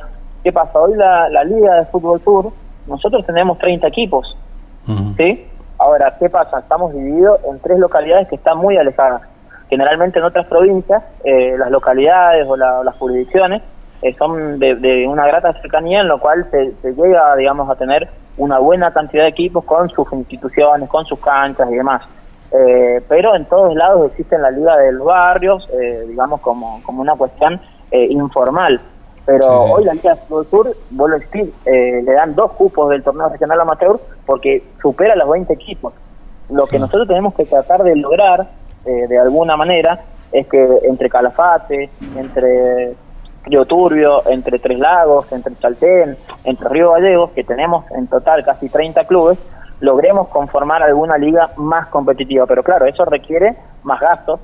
¿Qué 0.48 0.54
pasa? 0.54 0.80
Hoy 0.80 0.94
la, 0.96 1.28
la 1.28 1.44
Liga 1.44 1.76
de 1.76 1.86
Fútbol 1.88 2.22
Sur, 2.22 2.54
nosotros 2.88 3.26
tenemos 3.26 3.58
30 3.58 3.86
equipos 3.86 4.38
¿sí? 5.18 5.46
Ahora, 5.78 6.16
¿qué 6.18 6.30
pasa? 6.30 6.60
Estamos 6.60 6.94
divididos 6.94 7.42
en 7.52 7.60
tres 7.60 7.78
localidades 7.78 8.30
que 8.30 8.36
están 8.36 8.58
muy 8.58 8.78
alejadas. 8.78 9.24
Generalmente 9.70 10.20
en 10.20 10.24
otras 10.24 10.48
provincias, 10.48 11.04
eh, 11.26 11.58
las 11.58 11.70
localidades 11.70 12.48
o 12.48 12.56
las 12.56 12.96
jurisdicciones 12.96 13.62
eh, 14.02 14.16
son 14.18 14.58
de, 14.58 15.06
una 15.06 15.28
grata 15.28 15.52
cercanía 15.62 16.00
en 16.00 16.08
lo 16.08 16.18
cual 16.18 16.48
se, 16.50 16.94
llega, 16.94 17.36
digamos, 17.36 17.70
a 17.70 17.76
tener 17.76 18.08
una 18.38 18.60
buena 18.60 18.94
cantidad 18.94 19.24
de 19.24 19.30
equipos 19.32 19.66
con 19.66 19.90
sus 19.90 20.10
instituciones, 20.14 20.88
con 20.88 21.04
sus 21.04 21.20
canchas 21.20 21.70
y 21.70 21.76
demás. 21.76 22.04
Eh, 22.54 23.02
pero 23.10 23.36
en 23.36 23.44
todos 23.44 23.76
lados 23.76 24.12
existe 24.12 24.38
la 24.38 24.52
liga 24.52 24.78
de 24.78 24.94
los 24.94 25.08
barrios, 25.08 25.70
digamos, 26.08 26.40
como, 26.40 26.82
como 26.84 27.02
una 27.02 27.16
cuestión 27.16 27.60
informal. 27.92 28.80
Pero 29.28 29.64
hoy 29.64 29.84
la 29.84 29.94
Liga 29.94 30.16
del 30.16 30.46
Sur, 30.46 30.74
vuelvo 30.90 31.18
a 31.18 31.20
decir, 31.20 31.54
eh, 31.66 32.02
le 32.02 32.14
dan 32.14 32.34
dos 32.34 32.54
cupos 32.54 32.90
del 32.90 33.04
torneo 33.04 33.28
regional 33.28 33.60
amateur 33.60 34.00
porque 34.26 34.64
supera 34.82 35.18
los 35.18 35.30
20 35.30 35.54
equipos. 35.54 35.94
Lo 36.50 36.66
que 36.66 36.80
nosotros 36.80 37.10
tenemos 37.10 37.36
que 37.36 37.44
tratar 37.44 37.84
de 37.84 37.98
lograr, 37.98 38.48
eh, 38.86 39.06
de 39.10 39.20
alguna 39.20 39.58
manera, 39.58 40.00
es 40.32 40.48
que 40.48 40.66
entre 40.84 41.10
Calafate, 41.10 41.90
entre 42.16 42.96
Río 43.44 43.66
Turbio, 43.66 44.26
entre 44.30 44.60
Tres 44.60 44.80
Lagos, 44.80 45.30
entre 45.34 45.58
Chaltén, 45.58 46.16
entre 46.46 46.70
Río 46.70 46.92
Gallegos, 46.92 47.32
que 47.32 47.44
tenemos 47.44 47.84
en 47.92 48.08
total 48.08 48.46
casi 48.46 48.70
30 48.70 49.04
clubes, 49.04 49.38
logremos 49.82 50.30
conformar 50.30 50.84
alguna 50.84 51.18
liga 51.18 51.50
más 51.58 51.88
competitiva. 51.88 52.46
Pero 52.46 52.64
claro, 52.64 52.86
eso 52.86 53.04
requiere 53.04 53.58
más 53.84 54.00
gastos, 54.00 54.40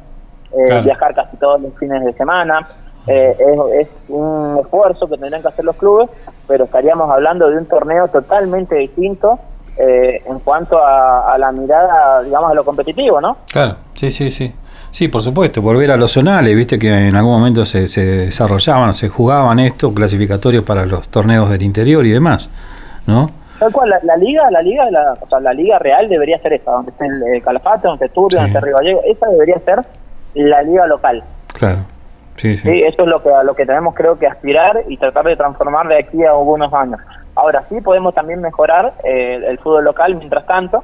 eh, 0.51 0.81
viajar 0.81 1.15
casi 1.15 1.37
todos 1.37 1.61
los 1.61 1.73
fines 1.77 2.03
de 2.03 2.11
semana, 2.11 2.67
eh, 3.07 3.35
es, 3.81 3.87
un 4.09 4.59
esfuerzo 4.61 5.07
que 5.07 5.17
tendrían 5.17 5.41
que 5.41 5.47
hacer 5.47 5.65
los 5.65 5.75
clubes, 5.75 6.09
pero 6.47 6.65
estaríamos 6.65 7.09
hablando 7.09 7.49
de 7.49 7.57
un 7.57 7.65
torneo 7.65 8.07
totalmente 8.07 8.75
distinto 8.75 9.39
eh, 9.77 10.21
en 10.25 10.39
cuanto 10.39 10.77
a, 10.83 11.35
la 11.37 11.51
mirada, 11.51 12.21
digamos, 12.23 12.51
a 12.51 12.53
lo 12.53 12.63
competitivo, 12.63 13.19
¿no? 13.19 13.37
Claro, 13.51 13.75
sí, 13.95 14.11
sí, 14.11 14.31
sí. 14.31 14.53
Sí, 14.91 15.07
por 15.07 15.23
supuesto, 15.23 15.61
volver 15.61 15.89
a 15.91 15.97
los 15.97 16.11
zonales, 16.11 16.55
viste 16.55 16.77
que 16.77 17.07
en 17.07 17.15
algún 17.15 17.33
momento 17.33 17.65
se, 17.65 17.87
se 17.87 18.05
desarrollaban, 18.05 18.93
se 18.93 19.09
jugaban 19.09 19.59
esto, 19.59 19.91
clasificatorios 19.91 20.63
para 20.63 20.85
los 20.85 21.09
torneos 21.09 21.49
del 21.49 21.63
interior 21.63 22.05
y 22.05 22.11
demás, 22.11 22.47
¿no? 23.07 23.27
Tal 23.57 23.71
cual, 23.71 23.89
la, 24.03 24.17
liga, 24.17 24.51
la 24.51 24.61
liga, 24.61 24.91
la, 24.91 25.13
o 25.19 25.27
sea, 25.27 25.39
la 25.39 25.53
liga 25.53 25.79
real 25.79 26.07
debería 26.09 26.37
ser 26.39 26.53
esta, 26.53 26.71
donde 26.71 26.91
esté 26.91 27.05
el, 27.05 27.41
Calafate, 27.41 27.87
donde 27.87 28.05
esté 28.05 28.13
Turbio, 28.13 28.39
donde 28.39 28.49
esté 28.53 28.65
Río 28.65 28.77
Gallego, 28.77 29.01
esa 29.05 29.27
debería 29.27 29.59
ser 29.59 29.83
la 30.35 30.61
liga 30.61 30.85
local. 30.85 31.23
Claro. 31.53 31.79
Sí, 32.35 32.83
eso 32.83 33.03
es 33.03 33.07
lo 33.07 33.21
que, 33.21 33.29
a 33.29 33.43
lo 33.43 33.55
que 33.55 33.65
tenemos 33.65 33.93
creo 33.93 34.17
que 34.17 34.27
aspirar 34.27 34.83
y 34.87 34.97
tratar 34.97 35.25
de 35.25 35.35
transformar 35.35 35.87
de 35.87 35.99
aquí 35.99 36.23
a 36.23 36.31
algunos 36.31 36.73
años. 36.73 36.99
Ahora 37.35 37.63
sí 37.69 37.79
podemos 37.81 38.13
también 38.13 38.41
mejorar 38.41 38.93
eh, 39.03 39.39
el 39.47 39.57
fútbol 39.59 39.85
local 39.85 40.15
mientras 40.15 40.45
tanto, 40.45 40.83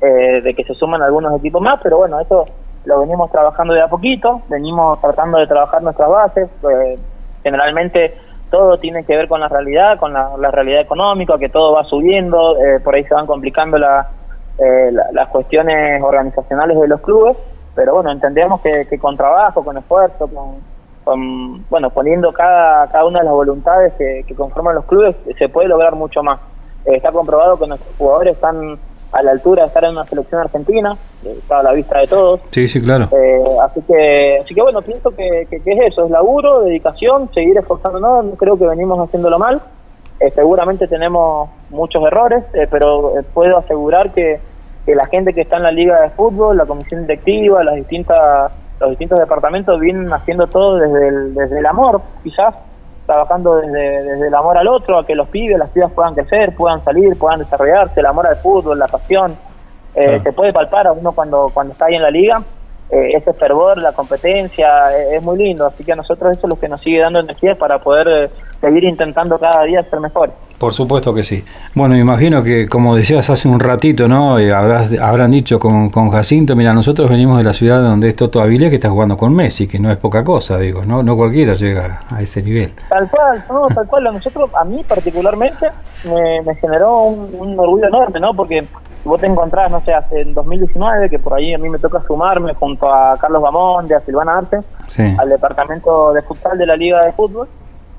eh, 0.00 0.40
de 0.42 0.54
que 0.54 0.64
se 0.64 0.74
suman 0.74 1.02
algunos 1.02 1.36
equipos 1.38 1.62
más, 1.62 1.80
pero 1.82 1.98
bueno, 1.98 2.20
eso 2.20 2.46
lo 2.84 3.00
venimos 3.00 3.30
trabajando 3.30 3.74
de 3.74 3.82
a 3.82 3.88
poquito, 3.88 4.42
venimos 4.48 5.00
tratando 5.00 5.38
de 5.38 5.46
trabajar 5.46 5.82
nuestras 5.82 6.08
bases, 6.08 6.48
eh, 6.70 6.98
generalmente 7.42 8.14
todo 8.50 8.78
tiene 8.78 9.04
que 9.04 9.16
ver 9.16 9.28
con 9.28 9.40
la 9.40 9.48
realidad, 9.48 9.98
con 9.98 10.12
la, 10.12 10.50
realidad 10.50 10.80
económica, 10.80 11.38
que 11.38 11.48
todo 11.48 11.72
va 11.72 11.84
subiendo, 11.84 12.56
por 12.82 12.96
ahí 12.96 13.04
se 13.04 13.14
van 13.14 13.26
complicando 13.26 13.78
la, 13.78 14.08
las 15.12 15.28
cuestiones 15.28 16.02
organizacionales 16.02 16.80
de 16.80 16.88
los 16.88 17.00
clubes, 17.00 17.36
pero 17.76 17.94
bueno, 17.94 18.10
entendemos 18.10 18.60
que, 18.60 18.88
que 18.90 18.98
con 18.98 19.16
trabajo, 19.16 19.64
con 19.64 19.78
esfuerzo, 19.78 20.26
con, 20.26 20.56
bueno, 21.68 21.90
poniendo 21.90 22.32
cada, 22.32 22.86
cada 22.88 23.04
una 23.04 23.20
de 23.20 23.24
las 23.24 23.34
voluntades 23.34 23.92
que, 23.94 24.34
conforman 24.34 24.74
los 24.74 24.84
clubes, 24.84 25.16
se 25.38 25.48
puede 25.48 25.68
lograr 25.68 25.94
mucho 25.94 26.22
más. 26.22 26.40
Eh, 26.84 26.96
está 26.96 27.12
comprobado 27.12 27.58
que 27.58 27.66
nuestros 27.66 27.94
jugadores 27.96 28.34
están 28.34 28.78
a 29.12 29.22
la 29.22 29.32
altura 29.32 29.62
de 29.62 29.68
estar 29.68 29.84
en 29.84 29.90
una 29.90 30.04
selección 30.04 30.40
argentina, 30.40 30.96
eh, 31.24 31.34
está 31.38 31.58
a 31.58 31.62
la 31.62 31.72
vista 31.72 31.98
de 31.98 32.06
todos. 32.06 32.40
Sí, 32.50 32.68
sí, 32.68 32.80
claro. 32.80 33.08
Eh, 33.12 33.42
así 33.62 33.80
que 33.82 34.38
así 34.42 34.54
que 34.54 34.62
bueno, 34.62 34.82
pienso 34.82 35.10
que, 35.10 35.46
que, 35.50 35.56
es 35.56 35.92
eso, 35.92 36.04
es 36.04 36.10
laburo, 36.10 36.60
dedicación, 36.60 37.30
seguir 37.34 37.58
esforzándonos, 37.58 38.24
no 38.24 38.32
creo 38.32 38.56
que 38.56 38.66
venimos 38.66 38.98
haciéndolo 38.98 39.38
mal. 39.38 39.60
seguramente 40.34 40.86
tenemos 40.86 41.50
muchos 41.70 42.02
errores, 42.04 42.44
pero 42.70 43.14
puedo 43.34 43.58
asegurar 43.58 44.12
que, 44.12 44.38
que 44.86 44.94
la 44.94 45.06
gente 45.06 45.32
que 45.32 45.42
está 45.42 45.56
en 45.56 45.64
la 45.64 45.72
liga 45.72 46.00
de 46.02 46.10
fútbol, 46.10 46.56
la 46.56 46.66
comisión 46.66 47.02
directiva, 47.02 47.64
las 47.64 47.74
distintas 47.74 48.52
los 48.80 48.90
distintos 48.90 49.18
departamentos 49.18 49.78
vienen 49.78 50.12
haciendo 50.12 50.46
todo 50.46 50.76
desde 50.76 51.08
el, 51.08 51.34
desde 51.34 51.58
el 51.58 51.66
amor, 51.66 52.00
quizás 52.22 52.54
trabajando 53.06 53.56
desde, 53.56 54.02
desde 54.04 54.28
el 54.28 54.34
amor 54.34 54.56
al 54.56 54.68
otro, 54.68 54.98
a 54.98 55.06
que 55.06 55.14
los 55.14 55.28
pibes, 55.28 55.58
las 55.58 55.70
pibas 55.70 55.92
puedan 55.92 56.14
crecer, 56.14 56.54
puedan 56.54 56.82
salir, 56.84 57.18
puedan 57.18 57.40
desarrollarse, 57.40 58.00
el 58.00 58.06
amor 58.06 58.26
al 58.26 58.36
fútbol, 58.36 58.78
la 58.78 58.88
pasión. 58.88 59.36
Eh, 59.94 60.20
Se 60.22 60.32
puede 60.32 60.52
palpar 60.52 60.86
a 60.86 60.92
uno 60.92 61.12
cuando, 61.12 61.50
cuando 61.52 61.72
está 61.72 61.86
ahí 61.86 61.96
en 61.96 62.02
la 62.02 62.10
liga, 62.10 62.42
eh, 62.90 63.12
ese 63.14 63.32
fervor, 63.34 63.78
la 63.78 63.92
competencia, 63.92 64.90
eh, 64.98 65.16
es 65.16 65.22
muy 65.22 65.38
lindo. 65.38 65.66
Así 65.66 65.84
que 65.84 65.92
a 65.92 65.96
nosotros 65.96 66.32
eso 66.32 66.46
es 66.46 66.48
lo 66.48 66.58
que 66.58 66.68
nos 66.68 66.80
sigue 66.80 66.98
dando 66.98 67.20
energía 67.20 67.54
para 67.54 67.78
poder 67.78 68.08
eh, 68.08 68.30
seguir 68.60 68.84
intentando 68.84 69.38
cada 69.38 69.62
día 69.64 69.82
ser 69.88 70.00
mejor. 70.00 70.32
Por 70.58 70.72
supuesto 70.72 71.14
que 71.14 71.22
sí. 71.22 71.42
Bueno, 71.74 71.94
me 71.94 72.00
imagino 72.00 72.42
que, 72.42 72.68
como 72.68 72.96
decías 72.96 73.30
hace 73.30 73.48
un 73.48 73.60
ratito, 73.60 74.08
¿no? 74.08 74.34
Habrás, 74.34 74.92
habrán 75.00 75.30
dicho 75.30 75.58
con, 75.58 75.88
con, 75.88 76.10
Jacinto, 76.10 76.54
mira, 76.54 76.74
nosotros 76.74 77.08
venimos 77.08 77.38
de 77.38 77.44
la 77.44 77.52
ciudad 77.52 77.80
donde 77.80 78.10
es 78.10 78.16
Toto 78.16 78.42
Avilés, 78.42 78.68
que 78.68 78.76
está 78.76 78.90
jugando 78.90 79.16
con 79.16 79.34
Messi, 79.34 79.66
que 79.66 79.78
no 79.78 79.90
es 79.90 79.98
poca 79.98 80.22
cosa, 80.22 80.58
digo, 80.58 80.84
¿no? 80.84 81.02
No 81.02 81.16
cualquiera 81.16 81.54
llega 81.54 82.00
a 82.10 82.20
ese 82.20 82.42
nivel. 82.42 82.72
Tal 82.88 83.08
cual, 83.08 83.42
no, 83.48 83.68
tal 83.74 83.86
cual. 83.86 84.08
A 84.08 84.12
nosotros, 84.12 84.50
a 84.54 84.64
mí 84.64 84.84
particularmente, 84.86 85.68
me, 86.04 86.54
generó 86.56 87.04
un, 87.04 87.34
un 87.38 87.58
orgullo 87.58 87.86
enorme, 87.86 88.20
¿no? 88.20 88.34
Porque 88.34 88.66
vos 89.04 89.20
te 89.20 89.26
encontrás, 89.26 89.70
no 89.70 89.80
sé, 89.80 89.92
hace 89.92 90.20
en 90.20 90.34
2019, 90.34 91.08
que 91.10 91.18
por 91.18 91.34
ahí 91.34 91.54
a 91.54 91.58
mí 91.58 91.68
me 91.68 91.78
toca 91.78 92.02
sumarme 92.06 92.54
junto 92.54 92.92
a 92.92 93.16
Carlos 93.18 93.42
de 93.88 93.94
a 93.94 94.00
Silvana 94.00 94.38
Arte, 94.38 94.58
al 95.18 95.28
departamento 95.28 96.12
de 96.12 96.22
futsal 96.22 96.58
de 96.58 96.66
la 96.66 96.76
Liga 96.76 97.04
de 97.04 97.12
Fútbol 97.12 97.48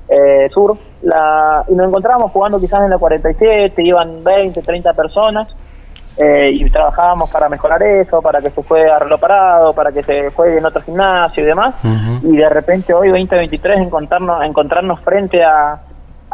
eh, 0.08 0.48
Sur, 0.52 0.76
la, 1.02 1.64
y 1.68 1.74
nos 1.74 1.88
encontrábamos 1.88 2.32
jugando 2.32 2.60
quizás 2.60 2.82
en 2.82 2.90
la 2.90 2.98
47, 2.98 3.82
iban 3.82 4.22
20, 4.22 4.60
30 4.60 4.92
personas, 4.92 5.48
eh, 6.18 6.50
y 6.52 6.68
trabajábamos 6.68 7.30
para 7.30 7.48
mejorar 7.48 7.82
eso, 7.82 8.20
para 8.20 8.40
que 8.42 8.50
se 8.50 8.62
juegue 8.62 8.90
arreglo 8.90 9.18
parado, 9.18 9.72
para 9.72 9.90
que 9.90 10.02
se 10.02 10.30
juegue 10.30 10.58
en 10.58 10.66
otro 10.66 10.82
gimnasio 10.82 11.42
y 11.42 11.46
demás, 11.46 11.74
y 12.22 12.36
de 12.36 12.48
repente 12.48 12.92
hoy, 12.92 13.08
2023, 13.08 13.80
encontrarnos, 13.80 14.44
encontrarnos 14.44 15.00
frente 15.00 15.42
a 15.42 15.80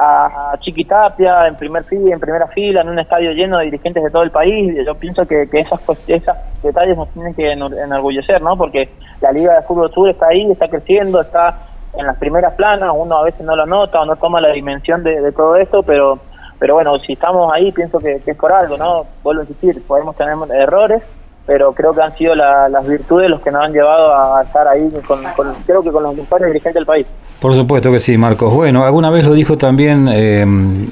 a 0.00 0.57
Chiquitapia 0.61 1.49
en 1.49 1.57
primer 1.57 1.83
fila, 1.83 2.14
en 2.14 2.21
primera 2.21 2.47
fila, 2.47 2.83
en 2.83 2.88
un 2.88 3.00
estadio 3.00 3.33
lleno 3.33 3.59
de 3.59 3.64
dirigentes 3.64 4.05
de 4.05 4.11
todo 4.11 4.23
el 4.23 4.31
país. 4.31 4.73
Yo 4.87 4.95
pienso 4.95 5.26
que, 5.26 5.49
que 5.50 5.59
esos, 5.59 5.81
esos 6.07 6.37
detalles 6.62 6.97
nos 6.97 7.09
tienen 7.09 7.35
que 7.35 7.50
enorgullecer, 7.50 8.40
¿no? 8.40 8.57
Porque 8.57 8.88
la 9.21 9.33
Liga 9.33 9.55
de 9.55 9.62
Fútbol 9.62 9.93
Sur 9.93 10.09
está 10.09 10.28
ahí, 10.28 10.49
está 10.52 10.69
creciendo, 10.69 11.21
está 11.21 11.67
en 11.95 12.07
las 12.07 12.17
primeras 12.17 12.55
planas, 12.55 12.93
uno 12.95 13.19
a 13.19 13.25
veces 13.25 13.40
no 13.40 13.57
lo 13.57 13.67
nota 13.67 14.00
o 14.00 14.05
no 14.05 14.14
toma 14.14 14.40
la 14.40 14.52
dimensión 14.52 15.02
de, 15.02 15.33
todo 15.33 15.57
esto, 15.57 15.83
pero 15.83 16.19
pero 16.61 16.75
bueno, 16.75 16.99
si 16.99 17.12
estamos 17.12 17.52
ahí, 17.52 17.71
pienso 17.73 17.99
que, 17.99 18.21
es 18.25 18.37
por 18.37 18.52
algo, 18.52 18.76
¿no? 18.76 19.07
Vuelvo 19.23 19.43
a 19.43 19.45
insistir, 19.45 19.85
podemos 19.87 20.17
tener 20.17 20.37
errores, 20.61 21.02
pero 21.47 21.73
creo 21.73 21.95
que 21.95 22.02
han 22.02 22.17
sido 22.17 22.35
las 22.35 22.87
virtudes 22.87 23.31
los 23.31 23.40
que 23.40 23.50
nos 23.50 23.64
han 23.64 23.73
llevado 23.73 24.14
a 24.14 24.43
estar 24.43 24.67
ahí, 24.69 24.88
con, 25.07 25.23
creo 25.67 25.83
que 25.83 25.90
con 25.90 26.02
los 26.02 26.14
mejores 26.14 26.49
dirigentes 26.49 26.75
del 26.75 26.87
país. 26.87 27.07
Por 27.40 27.54
supuesto 27.54 27.92
que 27.92 28.00
sí, 28.00 28.18
Marcos. 28.18 28.52
Bueno, 28.52 28.85
alguna 28.85 29.11
vez 29.11 29.25
lo 29.25 29.33
dijo 29.33 29.57
también 29.57 30.09
eh, 30.09 30.45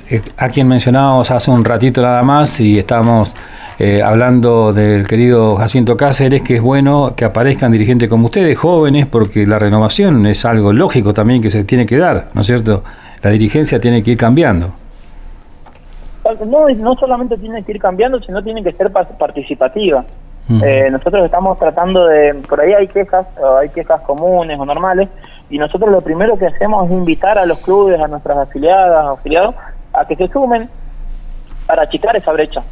eh, 0.08 0.22
a 0.36 0.48
quien 0.48 0.68
mencionábamos 0.68 1.28
hace 1.32 1.50
un 1.50 1.64
ratito 1.64 2.00
nada 2.00 2.22
más 2.22 2.60
y 2.60 2.78
estábamos 2.78 3.34
eh, 3.80 4.00
hablando 4.00 4.72
del 4.72 5.08
querido 5.08 5.56
Jacinto 5.56 5.96
Cáceres, 5.96 6.44
que 6.44 6.56
es 6.56 6.62
bueno 6.62 7.14
que 7.16 7.24
aparezcan 7.24 7.72
dirigentes 7.72 8.08
como 8.08 8.26
ustedes, 8.26 8.56
jóvenes, 8.56 9.08
porque 9.08 9.44
la 9.44 9.58
renovación 9.58 10.24
es 10.26 10.44
algo 10.44 10.72
lógico 10.72 11.12
también 11.12 11.42
que 11.42 11.50
se 11.50 11.64
tiene 11.64 11.84
que 11.84 11.98
dar, 11.98 12.28
¿no 12.32 12.42
es 12.42 12.46
cierto? 12.46 12.84
La 13.24 13.30
dirigencia 13.30 13.80
tiene 13.80 14.04
que 14.04 14.12
ir 14.12 14.16
cambiando. 14.16 14.70
No, 16.46 16.68
no 16.68 16.94
solamente 16.94 17.36
tiene 17.38 17.64
que 17.64 17.72
ir 17.72 17.80
cambiando, 17.80 18.20
sino 18.20 18.40
tiene 18.42 18.62
que 18.62 18.72
ser 18.72 18.92
participativa. 18.92 20.04
nosotros 20.48 21.24
estamos 21.24 21.58
tratando 21.58 22.06
de, 22.06 22.34
por 22.48 22.60
ahí 22.60 22.72
hay 22.72 22.86
quejas, 22.86 23.26
hay 23.60 23.68
quejas 23.70 24.00
comunes 24.02 24.58
o 24.60 24.64
normales, 24.64 25.08
y 25.48 25.58
nosotros 25.58 25.90
lo 25.90 26.00
primero 26.00 26.36
que 26.36 26.46
hacemos 26.46 26.86
es 26.86 26.92
invitar 26.92 27.38
a 27.38 27.46
los 27.46 27.58
clubes, 27.58 28.00
a 28.00 28.08
nuestras 28.08 28.36
afiliadas, 28.38 29.18
afiliados, 29.18 29.54
a 29.92 30.04
que 30.04 30.16
se 30.16 30.28
sumen 30.28 30.68
para 31.66 31.82
achicar 31.82 32.16
esa 32.16 32.32
brecha. 32.32 32.62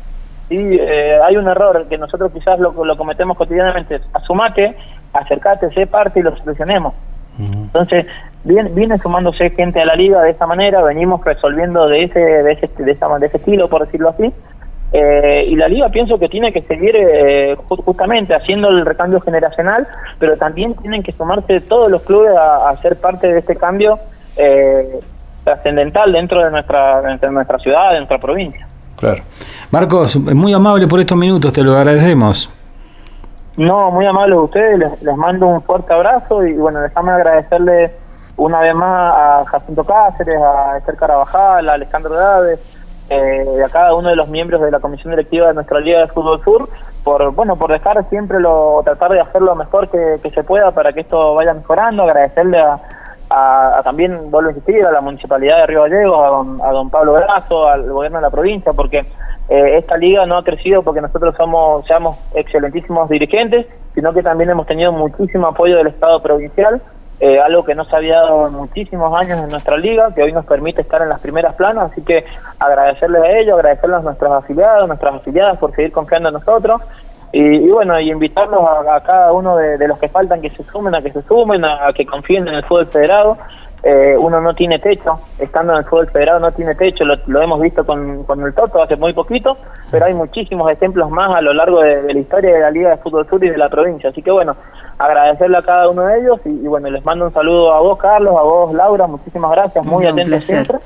¿sí? 0.49 0.57
Eh, 0.59 1.19
hay 1.25 1.37
un 1.37 1.49
error 1.49 1.87
que 1.89 1.99
nosotros 1.99 2.33
quizás 2.33 2.59
lo, 2.59 2.85
lo 2.85 2.97
cometemos 2.97 3.37
cotidianamente, 3.37 4.01
asumate, 4.13 4.77
acercate, 5.13 5.71
sé 5.71 5.87
parte 5.87 6.21
y 6.21 6.23
lo 6.23 6.37
solucionemos. 6.37 6.95
Entonces, 7.37 8.07
viene, 8.45 8.71
viene 8.71 8.97
sumándose 8.99 9.51
gente 9.51 9.81
a 9.81 9.85
la 9.85 9.97
liga 9.97 10.23
de 10.23 10.31
esa 10.31 10.47
manera, 10.47 10.83
venimos 10.83 11.25
resolviendo 11.25 11.89
de 11.89 12.05
ese, 12.05 12.21
de 12.21 12.53
ese, 12.53 12.69
de 12.83 12.93
esa, 12.93 13.09
de 13.19 13.27
ese 13.27 13.39
estilo, 13.39 13.69
por 13.69 13.85
decirlo 13.85 14.11
así, 14.11 14.33
eh, 14.97 15.43
y 15.49 15.57
la 15.57 15.67
liga 15.67 15.89
pienso 15.89 16.21
que 16.21 16.29
tiene 16.29 16.53
que 16.53 16.63
seguir 16.63 16.95
eh, 16.95 17.57
justamente 17.67 18.33
haciendo 18.33 18.69
el 18.69 18.87
recambio 18.87 19.21
generacional, 19.21 19.89
pero 20.21 20.37
también 20.37 20.75
tienen 20.75 21.03
que 21.03 21.11
sumarse 21.11 21.61
todos 21.63 21.91
los 21.91 22.03
clubes 22.03 22.31
a, 22.39 22.73
ser 22.81 22.95
parte 23.01 23.27
de 23.27 23.41
este 23.41 23.57
cambio 23.57 23.99
eh, 24.37 25.01
trascendental 25.43 26.13
dentro 26.13 26.45
de 26.45 26.51
nuestra, 26.53 27.03
de 27.03 27.31
nuestra 27.33 27.59
ciudad, 27.59 27.91
de 27.91 27.97
nuestra 27.97 28.19
provincia. 28.19 28.69
Claro. 28.97 29.21
Marcos, 29.73 30.15
muy 30.15 30.53
amable 30.53 30.87
por 30.87 31.01
estos 31.01 31.19
minutos, 31.19 31.53
te 31.53 31.65
lo 31.65 31.77
agradecemos. 31.77 32.49
No, 33.57 33.91
muy 33.91 34.07
amable 34.07 34.37
de 34.37 34.43
ustedes, 34.43 34.79
les, 34.79 35.03
les 35.03 35.17
mando 35.17 35.49
un 35.49 35.63
fuerte 35.63 35.93
abrazo 35.93 36.47
y 36.47 36.53
bueno, 36.53 36.81
déjame 36.81 37.11
agradecerle 37.11 37.91
una 38.37 38.61
vez 38.61 38.75
más 38.77 39.13
a 39.17 39.45
Jacinto 39.45 39.83
Cáceres, 39.83 40.37
a 40.37 40.79
Esther 40.79 40.95
Carabajal, 40.95 41.69
a 41.69 41.73
Alejandro 41.73 42.15
Dávez, 42.15 42.61
eh, 43.11 43.63
a 43.65 43.69
cada 43.69 43.95
uno 43.95 44.09
de 44.09 44.17
los 44.17 44.29
miembros 44.29 44.63
de 44.63 44.71
la 44.71 44.81
comisión 44.81 45.11
directiva 45.11 45.49
de 45.49 45.55
nuestra 45.55 45.81
Liga 45.81 46.01
de 46.01 46.09
Fútbol 46.09 46.43
Sur 46.43 46.69
por 47.03 47.35
bueno 47.35 47.57
por 47.57 47.71
dejar 47.71 48.09
siempre 48.09 48.41
lo 48.41 48.81
tratar 48.83 49.13
de 49.13 49.21
hacer 49.21 49.43
lo 49.43 49.55
mejor 49.55 49.91
que, 49.91 50.31
se 50.31 50.43
pueda 50.43 50.71
para 50.71 50.93
que 50.93 51.01
esto 51.01 51.35
vaya 51.35 51.53
mejorando. 51.53 52.05
Agradecerle 52.05 52.59
a, 52.59 52.81
a, 53.29 53.83
también 53.85 54.31
vuelvo 54.31 54.49
a 54.49 54.53
insistir 54.53 54.85
a 54.87 54.91
la 54.91 55.03
municipalidad 55.03 55.59
de 55.59 55.67
Río 55.67 55.83
Gallegos 55.83 56.19
a 56.19 56.29
don, 56.29 56.61
a 56.63 56.71
don 56.71 56.91
Pablo 56.91 57.13
Brazo 57.13 57.69
al 57.69 57.91
gobierno 57.91 58.19
de 58.19 58.23
la 58.23 58.31
provincia 58.31 58.73
porque 58.73 59.01
eh, 59.51 59.77
esta 59.77 59.99
liga 59.99 60.25
no 60.25 60.39
ha 60.39 60.45
crecido 60.45 60.83
porque 60.83 61.03
nosotros 61.03 61.35
somos 61.37 61.87
seamos 61.87 62.17
excelentísimos 62.35 63.11
dirigentes 63.11 63.67
sino 63.95 64.15
que 64.15 64.23
también 64.23 64.49
hemos 64.49 64.67
tenido 64.67 64.91
muchísimo 64.93 65.49
apoyo 65.49 65.77
del 65.77 65.89
Estado 65.89 66.23
provincial 66.23 66.81
eh, 67.21 67.39
algo 67.41 67.65
que 67.65 67.75
no 67.75 67.85
se 67.85 67.95
había 67.95 68.17
dado 68.17 68.49
en 68.49 68.55
muchísimos 68.55 69.19
años 69.19 69.41
en 69.41 69.49
nuestra 69.49 69.77
liga, 69.77 70.13
que 70.15 70.23
hoy 70.23 70.33
nos 70.33 70.45
permite 70.47 70.83
estar 70.83 71.01
en 71.01 71.09
las 71.09 71.21
primeras 71.21 71.55
planas, 71.55 71.93
así 71.93 72.03
que 72.03 72.25
agradecerles 72.59 73.23
a 73.23 73.31
ellos, 73.39 73.59
agradecerles 73.59 74.01
a 74.01 74.03
nuestros 74.03 74.33
afiliados, 74.33 74.89
nuestras 74.89 75.15
afiliadas 75.15 75.59
por 75.59 75.75
seguir 75.75 75.93
confiando 75.93 76.29
en 76.29 76.35
nosotros, 76.35 76.83
y, 77.37 77.69
bueno, 77.69 77.99
y 77.99 78.13
invitarlos 78.13 78.61
a, 78.63 79.01
cada 79.01 79.33
uno 79.33 79.57
de, 79.57 79.89
los 79.89 79.99
que 79.99 80.09
faltan 80.09 80.41
que 80.41 80.51
se 80.51 80.63
sumen, 80.65 80.95
a 80.95 81.03
que 81.03 81.11
se 81.11 81.21
sumen, 81.23 81.65
a, 81.65 81.93
que 81.93 82.07
confíen 82.07 82.47
en 82.47 82.55
el 82.55 82.65
fútbol 82.65 82.87
federado. 82.87 83.37
Eh, 83.83 84.17
uno 84.17 84.41
no 84.41 84.55
tiene 84.55 84.79
techo, 84.79 85.19
estando 85.39 85.73
en 85.73 85.81
el 85.81 85.85
fútbol 85.85 86.09
federado 86.09 86.41
no 86.41 86.53
tiene 86.53 86.75
techo, 86.75 87.05
lo, 87.05 87.43
hemos 87.43 87.61
visto 87.61 87.85
con, 87.85 88.25
con, 88.25 88.41
el 88.43 88.55
Toto 88.55 88.83
hace 88.83 88.97
muy 88.97 89.13
poquito, 89.13 89.59
pero 89.91 90.07
hay 90.07 90.15
muchísimos 90.15 90.71
ejemplos 90.71 91.11
más 91.11 91.37
a 91.37 91.43
lo 91.43 91.53
largo 91.53 91.83
de, 91.83 92.01
de 92.03 92.15
la 92.15 92.21
historia 92.21 92.55
de 92.55 92.61
la 92.61 92.71
Liga 92.71 92.91
de 92.91 92.97
Fútbol 92.99 93.29
Sur 93.29 93.45
y 93.45 93.51
de 93.51 93.59
la 93.59 93.69
provincia. 93.69 94.09
Así 94.09 94.23
que 94.23 94.31
bueno, 94.31 94.57
agradecerle 94.99 95.59
a 95.59 95.63
cada 95.63 95.89
uno 95.89 96.03
de 96.03 96.21
ellos 96.21 96.41
y, 96.45 96.67
bueno, 96.67 96.91
les 96.91 97.05
mando 97.05 97.27
un 97.27 97.33
saludo 97.33 97.73
a 97.73 97.81
vos, 97.81 97.99
Carlos, 97.99 98.35
a 98.39 98.43
vos, 98.43 98.75
Laura, 98.75 99.07
muchísimas 99.07 99.51
gracias, 99.51 99.85
muy 99.85 100.07
atentos 100.07 100.45
siempre. 100.45 100.79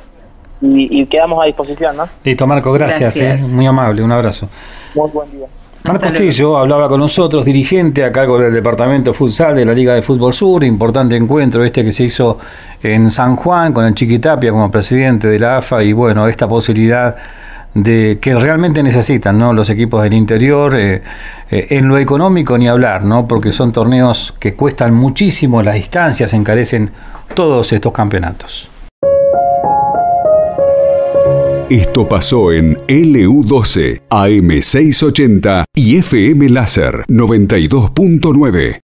Y, 0.61 1.07
quedamos 1.07 1.41
a 1.41 1.47
disposición, 1.47 1.97
¿no? 1.97 2.09
Listo, 2.25 2.47
Marco, 2.47 2.73
gracias, 2.73 3.17
eh, 3.19 3.39
muy 3.53 3.67
amable, 3.67 4.03
un 4.03 4.11
abrazo. 4.11 4.49
Muy 4.95 5.09
buen 5.11 5.31
día. 5.31 5.47
Marco 5.85 6.03
Castillo 6.03 6.59
hablaba 6.59 6.89
con 6.89 7.01
nosotros, 7.01 7.45
dirigente 7.45 8.05
a 8.05 8.11
cargo 8.11 8.39
del 8.39 8.53
Departamento 8.53 9.15
Futsal 9.15 9.55
de 9.55 9.65
la 9.65 9.73
Liga 9.73 9.95
de 9.95 10.03
Fútbol 10.03 10.35
Sur, 10.35 10.65
importante 10.65 11.17
encuentro 11.17 11.65
este 11.65 11.85
que 11.85 11.93
se 11.93 12.05
hizo 12.05 12.39
en 12.83 13.11
San 13.11 13.37
Juan 13.37 13.73
con 13.73 13.85
el 13.85 13.95
Chiquitapia 13.95 14.51
como 14.51 14.71
presidente 14.71 15.29
de 15.29 15.39
la 15.39 15.59
AFA 15.59 15.83
y 15.85 15.93
bueno, 15.93 16.27
esta 16.27 16.49
posibilidad 16.49 17.17
de 17.83 18.19
que 18.21 18.35
realmente 18.35 18.83
necesitan 18.83 19.39
¿no? 19.39 19.53
los 19.53 19.71
equipos 19.71 20.03
del 20.03 20.15
interior, 20.15 20.75
eh, 20.77 21.03
eh, 21.51 21.67
en 21.71 21.89
lo 21.89 21.99
económico 21.99 22.57
ni 22.59 22.69
hablar, 22.69 23.05
¿no? 23.05 23.27
porque 23.27 23.53
son 23.53 23.73
torneos 23.73 24.35
que 24.39 24.55
cuestan 24.55 24.95
muchísimo, 24.95 25.63
las 25.63 25.75
distancias 25.75 26.33
encarecen 26.35 26.91
todos 27.35 27.73
estos 27.73 27.93
campeonatos. 27.93 28.71
Esto 31.71 32.09
pasó 32.09 32.51
en 32.51 32.79
LU12, 32.87 34.01
AM680 34.09 35.65
y 35.75 35.99
FM 35.99 36.49
Láser 36.49 37.05
92.9. 37.09 38.77